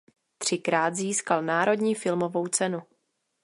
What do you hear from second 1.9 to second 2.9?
filmovou cenu.